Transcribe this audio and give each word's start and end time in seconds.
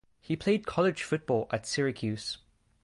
He 0.19 0.35
played 0.35 0.65
college 0.65 1.03
football 1.03 1.47
at 1.51 1.67
Syracuse. 1.67 2.39